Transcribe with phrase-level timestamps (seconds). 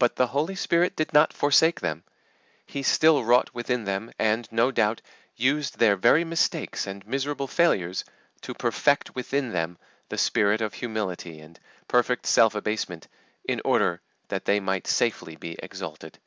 [0.00, 2.02] But the Holy Spirit did not forsake them.
[2.66, 5.00] He still wrought within them, and, no doubt,
[5.36, 8.04] used their very mistakes and miserable failures
[8.40, 9.78] to perfect within them
[10.08, 13.06] the spirit of humility and perfect self abasement
[13.44, 16.18] in order that they might safely be exalted.